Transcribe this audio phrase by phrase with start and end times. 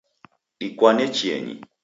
[0.59, 1.55] Dikwane chienyi